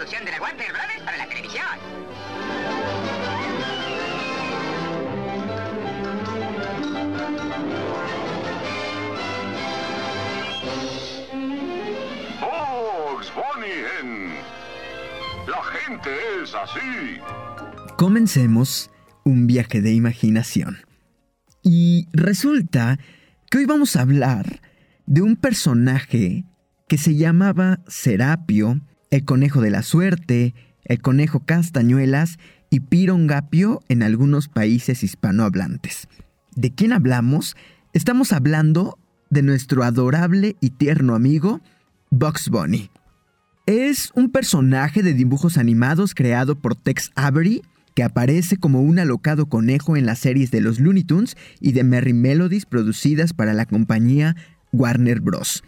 [0.00, 1.64] producción de la Warner Brothers para la televisión.
[12.40, 14.34] Bugs Bunny en
[15.46, 16.10] La gente
[16.42, 17.20] es así.
[17.98, 18.90] Comencemos
[19.24, 20.78] un viaje de imaginación.
[21.62, 22.98] Y resulta
[23.50, 24.62] que hoy vamos a hablar
[25.04, 26.46] de un personaje
[26.88, 28.80] que se llamaba Serapio,
[29.10, 30.54] el conejo de la suerte,
[30.84, 32.38] el conejo castañuelas
[32.70, 36.08] y pirongapio en algunos países hispanohablantes.
[36.54, 37.56] ¿De quién hablamos?
[37.92, 41.60] Estamos hablando de nuestro adorable y tierno amigo
[42.10, 42.90] Bugs Bunny.
[43.66, 47.62] Es un personaje de dibujos animados creado por Tex Avery
[47.94, 51.84] que aparece como un alocado conejo en las series de los Looney Tunes y de
[51.84, 54.36] Merry Melodies producidas para la compañía
[54.72, 55.64] Warner Bros.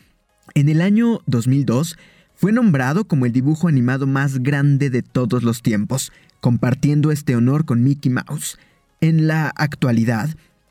[0.55, 1.97] En el año 2002
[2.43, 6.11] fue nombrado como el dibujo animado más grande de todos los tiempos,
[6.41, 8.59] compartiendo este honor con Mickey Mouse.
[9.01, 10.29] En la actualidad,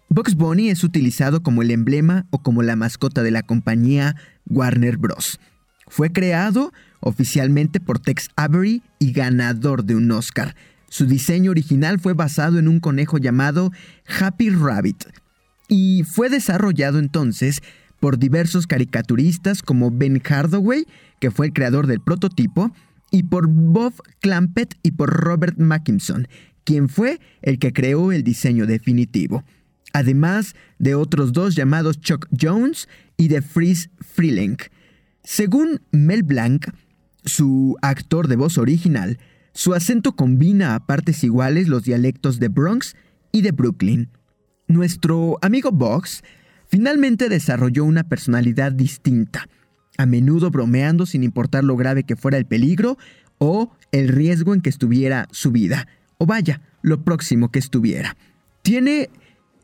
[0.10, 4.18] Bugs Bunny es utilizado como el emblema o como la mascota de la compañía
[4.50, 5.40] Warner Bros.
[5.88, 10.58] Fue creado oficialmente por Tex Avery y ganador de un Oscar.
[10.90, 13.72] Su diseño original fue basado en un conejo llamado
[14.20, 15.06] Happy Rabbit
[15.70, 17.62] y fue desarrollado entonces
[18.02, 20.86] por diversos caricaturistas como Ben Hardaway,
[21.20, 22.74] que fue el creador del prototipo,
[23.12, 26.28] y por Bob Clampett y por Robert Mackinson,
[26.64, 29.44] quien fue el que creó el diseño definitivo.
[29.94, 34.58] Además de otros dos llamados Chuck Jones y de Freeze Freeling.
[35.24, 36.70] Según Mel Blanc,
[37.24, 39.20] su actor de voz original,
[39.54, 42.96] su acento combina a partes iguales los dialectos de Bronx
[43.32, 44.10] y de Brooklyn.
[44.68, 46.24] Nuestro amigo Box
[46.72, 49.50] finalmente desarrolló una personalidad distinta,
[49.98, 52.98] a menudo bromeando sin importar lo grave que fuera el peligro
[53.40, 58.16] o el riesgo en que estuviera su vida, o vaya, lo próximo que estuviera.
[58.62, 59.10] Tiene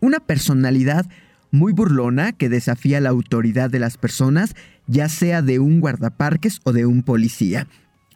[0.02, 1.06] una personalidad
[1.50, 4.54] muy burlona que desafía la autoridad de las personas,
[4.86, 7.68] ya sea de un guardaparques o de un policía,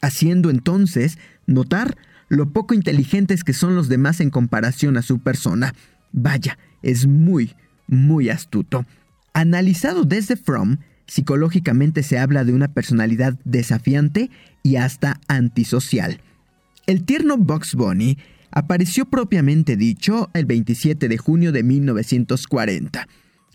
[0.01, 1.17] haciendo entonces
[1.47, 1.95] notar
[2.27, 5.73] lo poco inteligentes que son los demás en comparación a su persona.
[6.11, 7.55] Vaya, es muy,
[7.91, 8.87] muy astuto.
[9.33, 14.31] Analizado desde From, psicológicamente se habla de una personalidad desafiante
[14.63, 16.21] y hasta antisocial.
[16.87, 18.17] El tierno Bugs Bunny
[18.49, 23.07] apareció propiamente dicho el 27 de junio de 1940.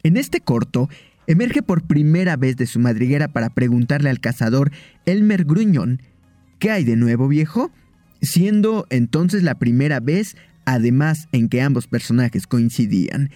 [0.03, 0.89] En este corto,
[1.27, 4.71] emerge por primera vez de su madriguera para preguntarle al cazador
[5.05, 6.03] Elmer Gruñón,
[6.59, 7.71] ¿qué hay de nuevo viejo?
[8.23, 13.31] Siendo entonces la primera vez, además, en que ambos personajes coincidían.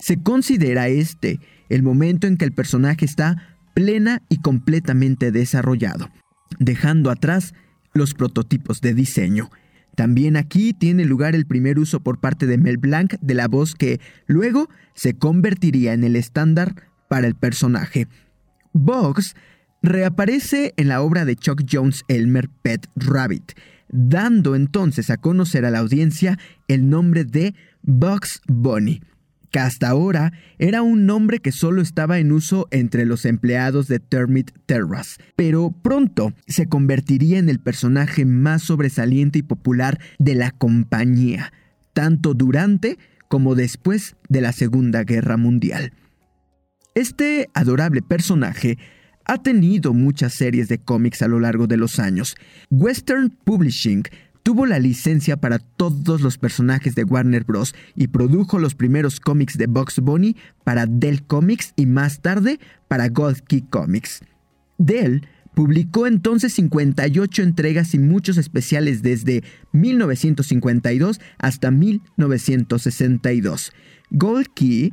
[0.00, 6.10] Se considera este el momento en que el personaje está plena y completamente desarrollado,
[6.58, 7.54] dejando atrás
[7.92, 9.50] los prototipos de diseño.
[9.94, 13.74] También aquí tiene lugar el primer uso por parte de Mel Blanc de la voz
[13.74, 16.74] que luego se convertiría en el estándar
[17.08, 18.08] para el personaje.
[18.72, 19.34] Bugs
[19.82, 23.52] reaparece en la obra de Chuck Jones Elmer Pet Rabbit,
[23.88, 26.38] dando entonces a conocer a la audiencia
[26.68, 29.02] el nombre de Bugs Bunny,
[29.50, 33.98] que hasta ahora era un nombre que solo estaba en uso entre los empleados de
[33.98, 40.50] Termit Terrace, pero pronto se convertiría en el personaje más sobresaliente y popular de la
[40.50, 41.52] compañía,
[41.92, 45.92] tanto durante como después de la Segunda Guerra Mundial.
[46.94, 48.76] Este adorable personaje
[49.24, 52.34] ha tenido muchas series de cómics a lo largo de los años.
[52.70, 54.02] Western Publishing
[54.42, 57.74] tuvo la licencia para todos los personajes de Warner Bros.
[57.94, 62.58] y produjo los primeros cómics de Bugs Bunny para Dell Comics y más tarde
[62.88, 64.22] para Gold Key Comics.
[64.78, 73.72] Dell publicó entonces 58 entregas y muchos especiales desde 1952 hasta 1962.
[74.10, 74.92] Gold Key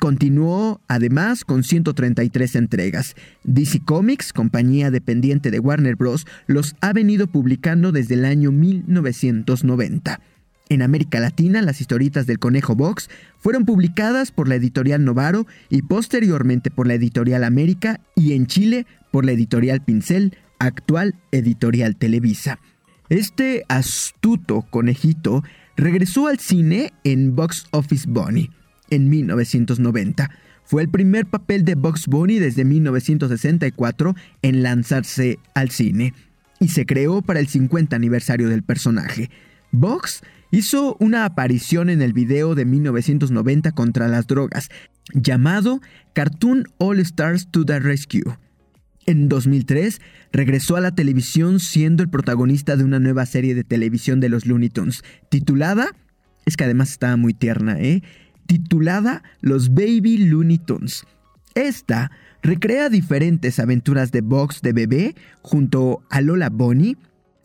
[0.00, 3.14] Continuó además con 133 entregas.
[3.44, 10.20] DC Comics, compañía dependiente de Warner Bros., los ha venido publicando desde el año 1990.
[10.68, 13.08] En América Latina, las historietas del Conejo Box
[13.38, 18.86] fueron publicadas por la editorial Novaro y posteriormente por la editorial América y en Chile
[19.12, 22.58] por la editorial Pincel, actual editorial Televisa.
[23.10, 25.44] Este astuto conejito
[25.76, 28.50] regresó al cine en Box Office Bunny
[28.90, 30.30] en 1990.
[30.64, 36.14] Fue el primer papel de Bugs Bunny desde 1964 en lanzarse al cine
[36.58, 39.30] y se creó para el 50 aniversario del personaje.
[39.72, 44.70] Bugs hizo una aparición en el video de 1990 contra las drogas,
[45.12, 45.80] llamado
[46.14, 48.38] Cartoon All Stars to the Rescue.
[49.06, 50.00] En 2003
[50.32, 54.46] regresó a la televisión siendo el protagonista de una nueva serie de televisión de los
[54.46, 55.88] Looney Tunes, titulada,
[56.46, 58.02] es que además estaba muy tierna, ¿eh?
[58.46, 61.04] Titulada Los Baby Looney Tunes.
[61.54, 62.10] Esta
[62.42, 66.96] recrea diferentes aventuras de box de bebé junto a Lola Bonnie,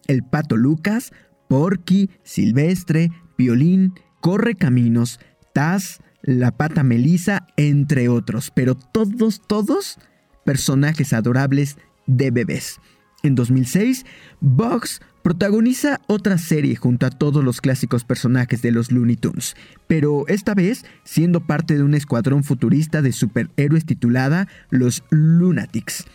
[0.08, 1.12] el pato Lucas,
[1.48, 5.20] Porky, Silvestre, Violín, Corre Caminos,
[5.54, 9.98] Taz, la pata Melisa, entre otros, pero todos, todos
[10.44, 12.80] personajes adorables de bebés.
[13.24, 14.06] En 2006,
[14.40, 19.56] Bugs protagoniza otra serie junto a todos los clásicos personajes de los Looney Tunes,
[19.88, 26.06] pero esta vez siendo parte de un escuadrón futurista de superhéroes titulada Los Lunatics.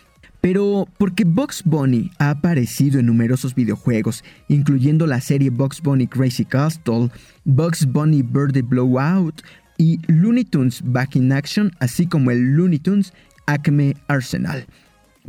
[0.41, 6.45] Pero porque Bugs Bunny ha aparecido en numerosos videojuegos, incluyendo la serie Bugs Bunny Crazy
[6.45, 7.09] Castle,
[7.45, 9.41] Bugs Bunny Birdie Blowout
[9.77, 13.11] y Looney Tunes Back in Action, así como el Looney Tunes
[13.47, 14.67] Acme Arsenal.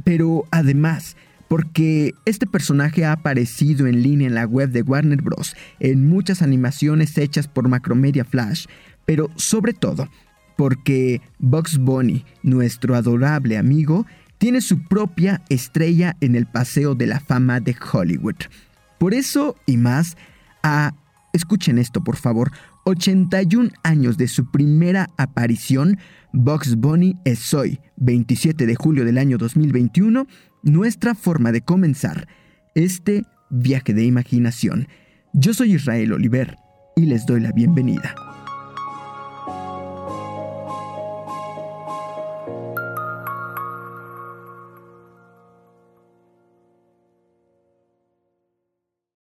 [0.05, 1.17] Pero además,
[1.48, 5.54] porque este personaje ha aparecido en línea en la web de Warner Bros.
[5.81, 8.66] en muchas animaciones hechas por Macromedia Flash,
[9.04, 10.08] pero sobre todo
[10.56, 14.06] porque Bugs Bunny, nuestro adorable amigo,
[14.38, 18.37] tiene su propia estrella en el Paseo de la Fama de Hollywood.
[18.98, 20.16] Por eso y más,
[20.62, 20.94] a,
[21.32, 22.52] escuchen esto por favor,
[22.84, 25.98] 81 años de su primera aparición,
[26.32, 30.26] Bugs Bunny es hoy, 27 de julio del año 2021,
[30.66, 32.26] nuestra forma de comenzar
[32.74, 34.88] este viaje de imaginación.
[35.32, 36.56] Yo soy Israel Oliver
[36.96, 38.25] y les doy la bienvenida.